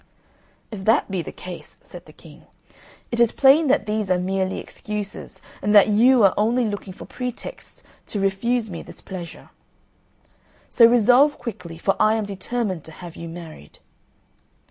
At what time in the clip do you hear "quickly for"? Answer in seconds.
11.37-11.95